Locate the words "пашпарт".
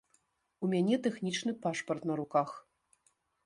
1.67-2.03